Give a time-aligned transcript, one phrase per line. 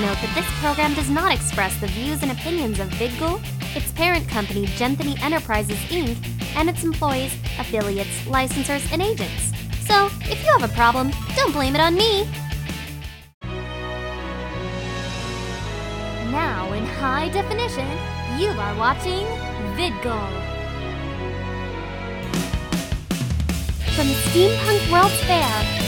[0.00, 3.40] note that this program does not express the views and opinions of VidGul,
[3.76, 6.16] its parent company Genthany Enterprises Inc.,
[6.56, 9.52] and its employees, affiliates, licensors, and agents.
[9.86, 12.26] So, if you have a problem, don't blame it on me.
[16.30, 17.86] Now, in high definition,
[18.38, 19.26] you are watching
[19.76, 20.28] VidGul.
[23.94, 25.79] From the Steampunk World's Fair,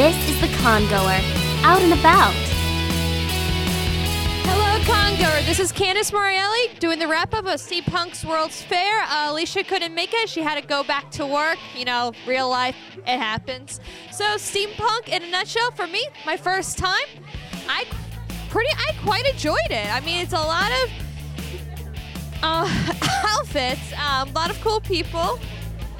[0.00, 1.20] This is the Congoer,
[1.62, 2.32] out and about.
[4.46, 5.42] Hello, Congoer.
[5.42, 9.02] This is Candice Morelli doing the wrap up of Steampunk's World's Fair.
[9.02, 10.30] Uh, Alicia couldn't make it.
[10.30, 11.58] She had to go back to work.
[11.76, 13.78] You know, real life, it happens.
[14.10, 17.06] So, Steampunk in a nutshell for me, my first time,
[17.68, 17.84] I
[18.48, 19.94] pretty, I quite enjoyed it.
[19.94, 20.90] I mean, it's a lot of
[22.42, 22.92] uh,
[23.26, 25.38] outfits, um, a lot of cool people,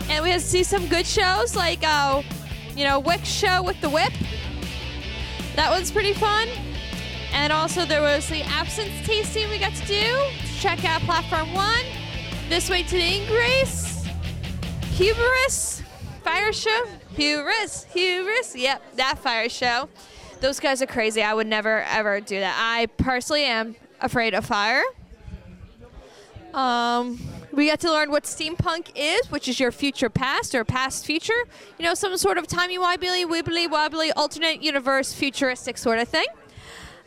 [0.09, 1.81] and we had to see some good shows like.
[1.83, 2.23] Uh,
[2.81, 4.11] you know, Wick show with the whip.
[5.55, 6.49] That one's pretty fun.
[7.31, 10.25] And also there was the absinthe tasting we got to do.
[10.59, 11.79] Check out Platform 1.
[12.49, 14.09] This Way to the Egress.
[14.95, 15.83] Hubris.
[16.25, 16.87] Fire show.
[17.11, 17.85] Hubris.
[17.85, 18.57] Hubris.
[18.57, 19.91] Yep, that fire show.
[20.41, 21.23] Those guys are crazy.
[21.23, 22.57] I would never, ever do that.
[22.59, 24.85] I personally am afraid of fire.
[26.55, 27.21] Um,
[27.53, 31.33] we got to learn what steampunk is, which is your future past or past future.
[31.79, 36.27] You know, some sort of timey wibbly, wibbly wobbly, alternate universe, futuristic sort of thing.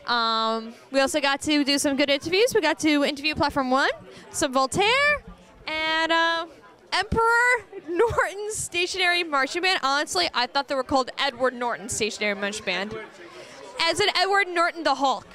[0.07, 2.53] Um, we also got to do some good interviews.
[2.53, 3.89] We got to interview Platform One,
[4.31, 5.23] some Voltaire,
[5.65, 6.45] and uh,
[6.91, 9.79] Emperor Norton's Stationary Marching Band.
[9.81, 12.97] Honestly, I thought they were called Edward Norton Stationary Marching Band,
[13.81, 15.27] as in Edward Norton the Hulk.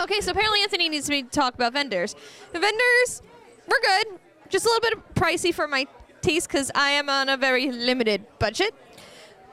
[0.00, 2.16] Okay, so apparently Anthony needs me to talk about vendors.
[2.52, 3.22] The vendors
[3.66, 4.18] we're good.
[4.48, 5.86] Just a little bit pricey for my
[6.20, 8.74] taste because I am on a very limited budget.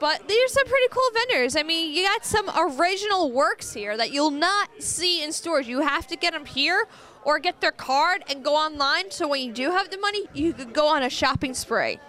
[0.00, 1.54] But these are some pretty cool vendors.
[1.54, 5.68] I mean, you got some original works here that you'll not see in stores.
[5.68, 6.88] You have to get them here
[7.24, 9.12] or get their card and go online.
[9.12, 12.00] So when you do have the money, you could go on a shopping spree.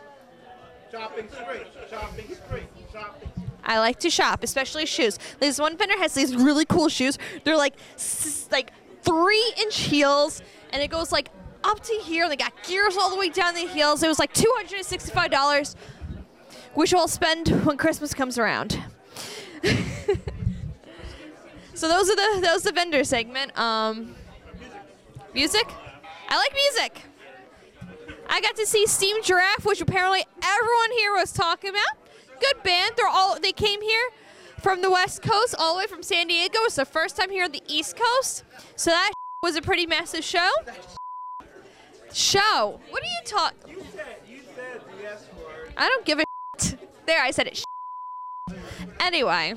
[0.92, 1.60] Shopping spree,
[1.90, 3.30] shopping spree, shopping.
[3.64, 5.20] I like to shop, especially shoes.
[5.40, 7.18] This one vendor has these really cool shoes.
[7.44, 7.76] They're like
[8.52, 8.72] like
[9.04, 10.42] three inch heels,
[10.72, 11.30] and it goes like
[11.64, 12.28] up to here.
[12.30, 14.04] They got gears all the way down the heels.
[14.04, 15.76] It was like $265,
[16.74, 18.82] which we'll spend when Christmas comes around.
[21.74, 23.58] so those are the those the vendor segment.
[23.58, 24.16] Um,
[25.34, 25.68] music.
[26.30, 27.04] I like music.
[28.28, 31.98] I got to see Steam Giraffe, which apparently everyone here was talking about.
[32.40, 32.94] Good band.
[32.98, 34.10] They're all they came here
[34.60, 36.60] from the West Coast, all the way from San Diego.
[36.62, 38.44] It's the first time here on the East Coast,
[38.76, 39.12] so that
[39.44, 40.50] was a pretty massive show.
[42.14, 42.80] Show.
[42.90, 43.76] What are you talking?
[43.76, 45.74] You said, you said the S word.
[45.76, 46.24] I don't give a
[46.60, 46.78] shit.
[47.06, 47.64] There, I said it.
[49.00, 49.56] Anyway,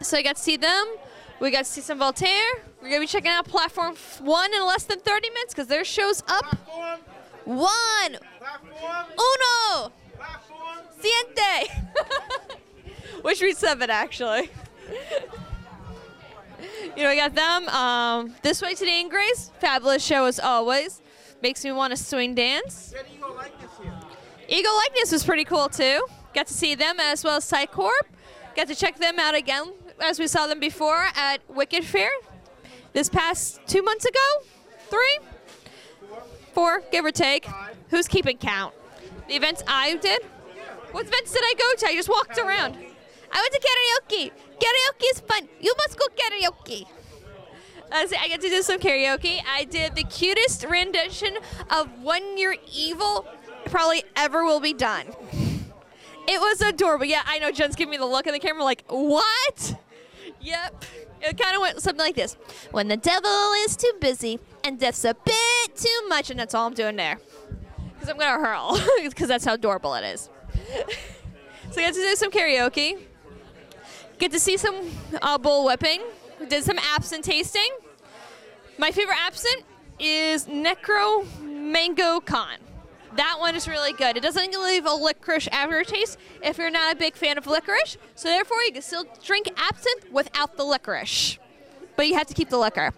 [0.00, 0.86] so I got to see them.
[1.40, 2.64] We got to see some Voltaire.
[2.82, 6.22] We're gonna be checking out Platform One in less than 30 minutes because their show's
[6.26, 6.42] up.
[6.44, 7.00] Platform,
[7.44, 10.78] One, platform, uno, platform.
[11.00, 11.70] siete.
[13.22, 14.50] Which means seven, actually.
[16.96, 17.68] you know, we got them.
[17.68, 19.50] Um, this way to the Egress.
[19.60, 21.00] Fabulous show as always.
[21.42, 22.74] Makes me want to swing dance.
[22.74, 23.92] Said you gonna like this here.
[24.48, 26.04] Eagle Likeness was pretty cool too.
[26.34, 27.90] Got to see them as well as Psycorp.
[28.56, 32.10] Got to check them out again as we saw them before at Wicked Faire
[32.92, 34.18] this past two months ago.
[34.88, 35.18] Three?
[36.52, 37.46] Four, give or take.
[37.90, 38.74] Who's keeping count?
[39.28, 40.22] The events I did?
[40.92, 41.86] What events did I go to?
[41.86, 42.76] I just walked around.
[43.30, 44.30] I went to karaoke.
[44.58, 45.48] Karaoke is fun.
[45.60, 46.86] You must go karaoke.
[47.90, 49.40] Uh, so I get to do some karaoke.
[49.48, 51.38] I did the cutest rendition
[51.70, 53.26] of When You're Evil
[53.64, 55.06] probably ever will be done.
[56.28, 57.06] It was adorable.
[57.06, 59.76] Yeah, I know Jen's giving me the look in the camera like, what?
[60.40, 60.84] Yep.
[61.22, 62.36] It kind of went something like this.
[62.70, 66.66] When the devil is too busy and death's a bit too much, and that's all
[66.66, 67.18] I'm doing there.
[67.94, 70.28] Because I'm going to hurl, because that's how adorable it is.
[71.70, 72.98] so I got to do some karaoke.
[74.18, 74.76] Get to see some
[75.22, 76.02] uh, bull whipping.
[76.46, 77.70] Did some absinthe tasting.
[78.78, 79.64] My favorite absinthe
[79.98, 82.58] is Necro Mango Con.
[83.16, 84.16] That one is really good.
[84.16, 87.96] It doesn't leave a licorice aftertaste if you're not a big fan of licorice.
[88.14, 91.38] So therefore, you can still drink absinthe without the licorice,
[91.96, 92.92] but you have to keep the liquor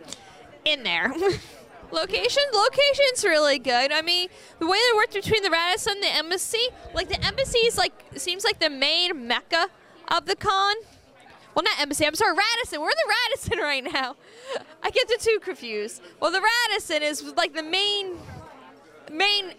[0.65, 1.13] in there.
[1.93, 3.91] Location, location's really good.
[3.91, 4.29] I mean,
[4.61, 7.93] the way they worked between the Radisson and the embassy, like the embassy is like
[8.15, 9.67] seems like the main mecca
[10.07, 10.77] of the con.
[11.55, 12.07] Well, not embassy.
[12.07, 12.81] I'm sorry, Radisson.
[12.81, 14.17] We're in the Radisson right now.
[14.83, 16.03] I get the two confused.
[16.21, 18.19] Well, the Radisson is like the main,
[19.11, 19.53] main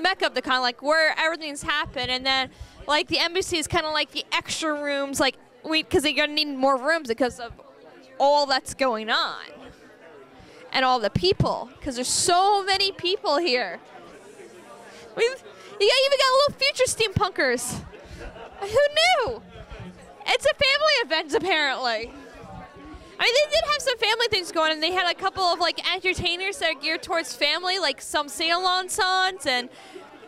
[0.00, 2.50] mecca of the con, like where everything's happened, and then
[2.86, 6.32] like the embassy is kind of like the extra rooms, like we because they're gonna
[6.32, 7.52] need more rooms because of
[8.18, 9.44] all that's going on
[10.72, 13.80] and all the people because there's so many people here.
[15.16, 15.44] We've,
[15.80, 17.80] you even got a little future steampunkers.
[18.60, 19.42] Who knew?
[20.34, 22.12] It's a family event apparently.
[23.20, 24.80] I mean, they did have some family things going on.
[24.80, 28.88] They had a couple of like entertainers that are geared towards family, like some salon
[28.88, 29.68] songs and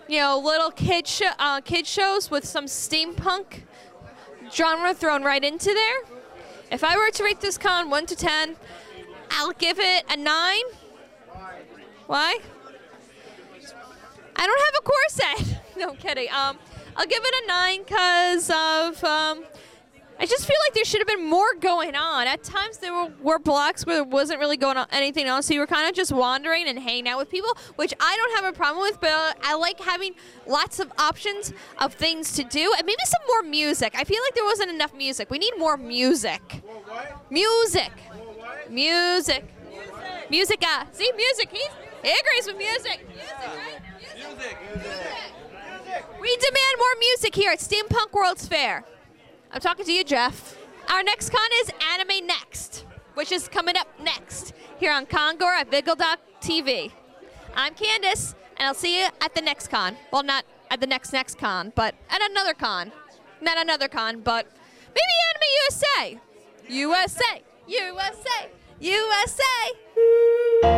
[0.06, 3.62] you know little kid sh- uh, kid shows with some steampunk
[4.52, 6.18] genre thrown right into there.
[6.70, 8.54] If I were to rate this con one to ten,
[9.32, 10.62] I'll give it a nine.
[12.06, 12.38] Why?
[14.36, 15.60] I don't have a corset.
[15.76, 16.28] no I'm kidding.
[16.30, 16.58] Um,
[16.96, 19.44] I'll give it a nine because of um,
[20.18, 22.26] I just feel like there should have been more going on.
[22.26, 25.46] At times there were, were blocks where there wasn't really going on anything else.
[25.46, 28.42] So you were kind of just wandering and hanging out with people, which I don't
[28.42, 28.98] have a problem with.
[29.00, 30.14] But I like having
[30.46, 33.94] lots of options of things to do and maybe some more music.
[33.94, 35.30] I feel like there wasn't enough music.
[35.30, 36.62] We need more music.
[37.30, 37.92] Music.
[38.70, 39.44] Music.
[40.30, 40.64] Music.
[40.66, 41.50] Uh, see, music.
[41.52, 41.68] He's,
[42.02, 43.06] he agrees with music.
[43.08, 43.80] Music, right?
[44.24, 44.56] Music.
[46.20, 48.84] We demand more music here at Steampunk World's Fair.
[49.56, 50.54] I'm talking to you, Jeff.
[50.90, 55.70] Our next con is Anime Next, which is coming up next here on Congoer at
[55.70, 56.92] Viggle.tv.
[57.54, 59.96] I'm Candace, and I'll see you at the next con.
[60.12, 62.92] Well, not at the next next con, but at another con.
[63.40, 64.46] Not another con, but
[64.88, 66.20] maybe Anime USA.
[66.68, 67.42] USA.
[67.66, 68.50] USA.
[68.78, 69.72] USA.
[69.96, 70.75] Evil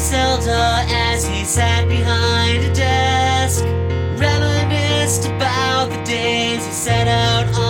[0.00, 3.62] Zelda as he sat behind a desk.
[4.16, 7.69] Reminisced about the days he set out on